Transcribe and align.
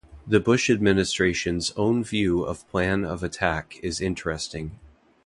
The 0.25 0.39
Bush 0.39 0.67
administration's 0.71 1.71
own 1.77 2.03
view 2.03 2.41
of 2.43 2.67
"Plan 2.69 3.05
of 3.05 3.21
Attack" 3.21 3.79
is 3.83 4.01
interesting. 4.01 4.79